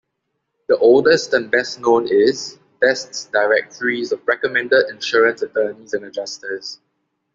The 0.67 0.79
oldest 0.79 1.31
and 1.35 1.51
best 1.51 1.79
known 1.79 2.07
is 2.09 2.57
"Best's 2.79 3.25
Directories 3.25 4.11
of 4.11 4.27
Recommended 4.27 4.89
Insurance 4.89 5.43
Attorneys 5.43 5.93
and 5.93 6.05
Adjusters". 6.05 6.79